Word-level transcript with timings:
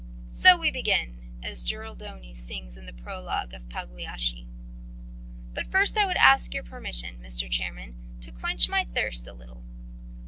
'So 0.29 0.57
we 0.57 0.71
begin,' 0.71 1.19
as 1.43 1.61
Giraldoni 1.63 2.33
sings 2.33 2.75
in 2.75 2.87
the 2.87 2.91
prologue 2.91 3.51
to 3.51 3.59
Pagliacci. 3.59 4.47
"But 5.53 5.67
first 5.67 5.95
I 5.95 6.07
would 6.07 6.17
ask 6.17 6.55
your 6.55 6.63
permission, 6.63 7.19
Mr. 7.21 7.47
Chairman, 7.47 7.93
to 8.21 8.31
quench 8.31 8.67
my 8.67 8.83
thirst 8.83 9.27
a 9.27 9.33
little... 9.33 9.63